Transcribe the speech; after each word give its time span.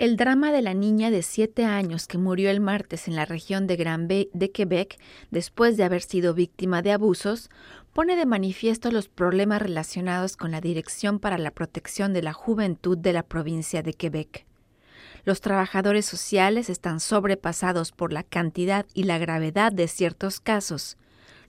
El 0.00 0.16
drama 0.16 0.50
de 0.50 0.62
la 0.62 0.72
niña 0.72 1.10
de 1.10 1.20
siete 1.20 1.66
años 1.66 2.06
que 2.06 2.16
murió 2.16 2.48
el 2.48 2.58
martes 2.58 3.06
en 3.06 3.16
la 3.16 3.26
región 3.26 3.66
de 3.66 3.76
Granby 3.76 4.30
de 4.32 4.50
Quebec 4.50 4.98
después 5.30 5.76
de 5.76 5.84
haber 5.84 6.00
sido 6.00 6.32
víctima 6.32 6.80
de 6.80 6.92
abusos 6.92 7.50
pone 7.92 8.16
de 8.16 8.24
manifiesto 8.24 8.90
los 8.90 9.08
problemas 9.08 9.60
relacionados 9.60 10.38
con 10.38 10.52
la 10.52 10.62
Dirección 10.62 11.18
para 11.18 11.36
la 11.36 11.50
Protección 11.50 12.14
de 12.14 12.22
la 12.22 12.32
Juventud 12.32 12.96
de 12.96 13.12
la 13.12 13.22
provincia 13.22 13.82
de 13.82 13.92
Quebec. 13.92 14.46
Los 15.26 15.42
trabajadores 15.42 16.06
sociales 16.06 16.70
están 16.70 16.98
sobrepasados 16.98 17.92
por 17.92 18.10
la 18.10 18.22
cantidad 18.22 18.86
y 18.94 19.02
la 19.02 19.18
gravedad 19.18 19.70
de 19.70 19.86
ciertos 19.86 20.40
casos, 20.40 20.96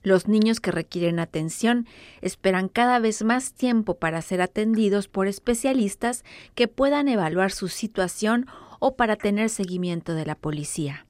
los 0.02 0.28
niños 0.28 0.60
que 0.60 0.70
requieren 0.70 1.18
atención 1.18 1.86
esperan 2.20 2.68
cada 2.68 2.98
vez 2.98 3.22
más 3.22 3.52
tiempo 3.52 3.94
para 3.98 4.22
ser 4.22 4.42
atendidos 4.42 5.08
por 5.08 5.26
especialistas 5.26 6.24
que 6.54 6.68
puedan 6.68 7.08
evaluar 7.08 7.52
su 7.52 7.68
situación 7.68 8.46
o 8.80 8.96
para 8.96 9.16
tener 9.16 9.48
seguimiento 9.48 10.14
de 10.14 10.26
la 10.26 10.34
policía. 10.34 11.06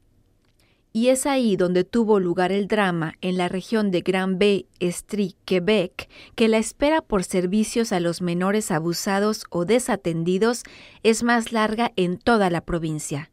Y 0.95 1.09
es 1.09 1.25
ahí 1.25 1.57
donde 1.57 1.85
tuvo 1.85 2.21
lugar 2.21 2.53
el 2.53 2.69
drama 2.69 3.15
en 3.23 3.39
la 3.39 3.49
región 3.49 3.91
de 3.91 4.03
Grand 4.03 4.39
Bay 4.39 4.67
Street, 4.79 5.33
Quebec, 5.47 6.11
que 6.35 6.49
la 6.49 6.59
espera 6.59 7.01
por 7.01 7.25
servicios 7.25 7.93
a 7.93 8.01
los 8.01 8.21
menores 8.21 8.71
abusados 8.71 9.45
o 9.49 9.65
desatendidos 9.65 10.65
es 11.03 11.23
más 11.23 11.51
larga 11.51 11.93
en 11.97 12.19
toda 12.19 12.51
la 12.51 12.61
provincia. 12.61 13.32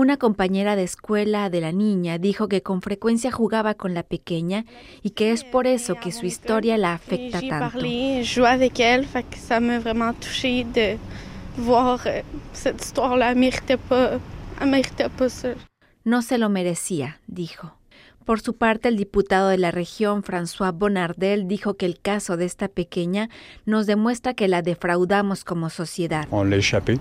Una 0.00 0.16
compañera 0.16 0.76
de 0.76 0.82
escuela 0.82 1.50
de 1.50 1.60
la 1.60 1.72
niña 1.72 2.16
dijo 2.16 2.48
que 2.48 2.62
con 2.62 2.80
frecuencia 2.80 3.30
jugaba 3.30 3.74
con 3.74 3.92
la 3.92 4.02
pequeña 4.02 4.64
y 5.02 5.10
que 5.10 5.30
es 5.30 5.44
por 5.44 5.66
eso 5.66 5.96
que 5.96 6.10
su 6.10 6.24
historia 6.24 6.78
la 6.78 6.94
afecta 6.94 7.42
tanto. 7.46 7.80
No 16.04 16.22
se 16.22 16.38
lo 16.38 16.48
merecía, 16.48 17.20
dijo. 17.26 17.76
Por 18.24 18.40
su 18.40 18.56
parte, 18.56 18.88
el 18.88 18.96
diputado 18.96 19.50
de 19.50 19.58
la 19.58 19.70
región, 19.70 20.22
François 20.22 20.72
Bonardel, 20.72 21.46
dijo 21.46 21.74
que 21.74 21.84
el 21.84 22.00
caso 22.00 22.38
de 22.38 22.46
esta 22.46 22.68
pequeña 22.68 23.28
nos 23.66 23.86
demuestra 23.86 24.32
que 24.32 24.48
la 24.48 24.62
defraudamos 24.62 25.44
como 25.44 25.68
sociedad. 25.68 26.26
On 26.30 26.48
l'a 26.48 26.56
échappé. 26.56 26.98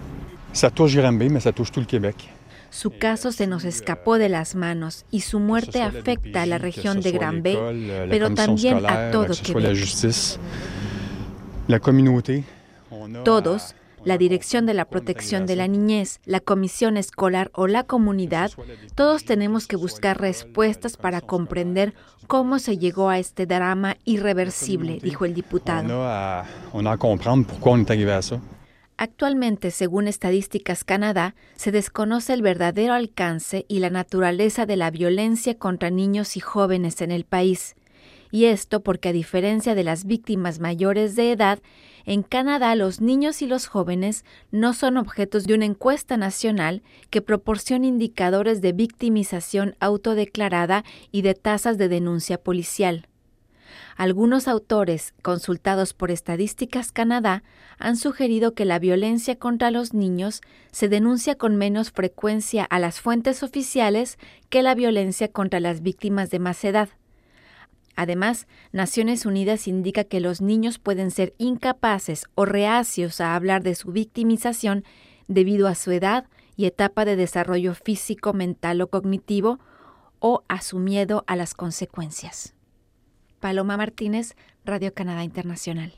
Ça 0.51 0.69
touche 0.69 0.97
Granby, 0.97 1.29
mais 1.29 1.43
ça 1.43 1.53
touche 1.53 1.71
tout 1.71 1.79
le 1.79 1.85
Québec. 1.85 2.15
Su 2.69 2.91
caso 2.97 3.31
se 3.31 3.47
nos 3.47 3.63
escapó 3.65 4.17
de 4.17 4.29
las 4.29 4.55
manos 4.55 5.05
y 5.11 5.21
su 5.21 5.39
muerte 5.39 5.81
afecta 5.81 6.43
a 6.43 6.45
la 6.45 6.57
región 6.57 7.01
de 7.01 7.11
Granby, 7.11 7.57
pero 8.09 8.33
también 8.33 8.85
a 8.85 9.11
todo 9.11 9.33
Quebec. 9.43 9.75
Todos, 13.23 13.75
la 14.03 14.17
Dirección 14.17 14.65
de 14.65 14.73
la 14.73 14.85
Protección 14.85 15.45
de 15.45 15.55
la 15.55 15.67
Niñez, 15.67 16.19
la 16.25 16.39
Comisión 16.39 16.97
Escolar 16.97 17.51
o 17.53 17.67
la 17.67 17.83
comunidad, 17.83 18.51
todos 18.95 19.25
tenemos 19.25 19.67
que 19.67 19.75
buscar 19.75 20.19
respuestas 20.19 20.97
para 20.97 21.21
comprender 21.21 21.93
cómo 22.27 22.59
se 22.59 22.77
llegó 22.77 23.09
a 23.09 23.19
este 23.19 23.45
drama 23.45 23.97
irreversible, 24.05 24.99
dijo 25.01 25.25
el 25.25 25.33
diputado. 25.33 25.87
Actualmente, 29.01 29.71
según 29.71 30.09
Estadísticas 30.09 30.83
Canadá, 30.83 31.33
se 31.55 31.71
desconoce 31.71 32.33
el 32.33 32.41
verdadero 32.41 32.91
alcance 32.91 33.65
y 33.69 33.79
la 33.79 33.89
naturaleza 33.89 34.65
de 34.65 34.75
la 34.75 34.91
violencia 34.91 35.57
contra 35.57 35.89
niños 35.89 36.35
y 36.35 36.41
jóvenes 36.41 36.99
en 36.99 37.11
el 37.11 37.23
país. 37.23 37.77
Y 38.29 38.43
esto 38.43 38.83
porque 38.83 39.07
a 39.07 39.13
diferencia 39.13 39.73
de 39.73 39.85
las 39.85 40.03
víctimas 40.03 40.59
mayores 40.59 41.15
de 41.15 41.31
edad, 41.31 41.59
en 42.05 42.23
Canadá 42.23 42.75
los 42.75 42.99
niños 42.99 43.41
y 43.41 43.47
los 43.47 43.67
jóvenes 43.67 44.25
no 44.51 44.73
son 44.73 44.97
objetos 44.97 45.45
de 45.45 45.53
una 45.53 45.63
encuesta 45.63 46.17
nacional 46.17 46.83
que 47.09 47.21
proporciona 47.21 47.87
indicadores 47.87 48.59
de 48.59 48.73
victimización 48.73 49.77
autodeclarada 49.79 50.83
y 51.09 51.21
de 51.21 51.35
tasas 51.35 51.77
de 51.77 51.87
denuncia 51.87 52.37
policial. 52.37 53.08
Algunos 53.95 54.47
autores, 54.47 55.13
consultados 55.21 55.93
por 55.93 56.11
Estadísticas 56.11 56.91
Canadá, 56.91 57.43
han 57.77 57.97
sugerido 57.97 58.53
que 58.53 58.65
la 58.65 58.79
violencia 58.79 59.37
contra 59.37 59.71
los 59.71 59.93
niños 59.93 60.41
se 60.71 60.89
denuncia 60.89 61.35
con 61.35 61.55
menos 61.55 61.91
frecuencia 61.91 62.63
a 62.63 62.79
las 62.79 63.01
fuentes 63.01 63.43
oficiales 63.43 64.17
que 64.49 64.63
la 64.63 64.75
violencia 64.75 65.29
contra 65.29 65.59
las 65.59 65.81
víctimas 65.81 66.29
de 66.29 66.39
más 66.39 66.63
edad. 66.63 66.89
Además, 67.95 68.47
Naciones 68.71 69.25
Unidas 69.25 69.67
indica 69.67 70.05
que 70.05 70.21
los 70.21 70.39
niños 70.39 70.79
pueden 70.79 71.11
ser 71.11 71.33
incapaces 71.37 72.25
o 72.35 72.45
reacios 72.45 73.19
a 73.19 73.35
hablar 73.35 73.61
de 73.61 73.75
su 73.75 73.91
victimización 73.91 74.85
debido 75.27 75.67
a 75.67 75.75
su 75.75 75.91
edad 75.91 76.25
y 76.55 76.65
etapa 76.65 77.03
de 77.03 77.15
desarrollo 77.15 77.73
físico, 77.73 78.33
mental 78.33 78.81
o 78.81 78.89
cognitivo, 78.89 79.59
o 80.19 80.43
a 80.47 80.61
su 80.61 80.79
miedo 80.79 81.23
a 81.27 81.35
las 81.35 81.53
consecuencias. 81.53 82.53
Paloma 83.39 83.77
Martínez, 83.77 84.35
Radio 84.65 84.93
Canadá 84.93 85.23
Internacional. 85.23 85.93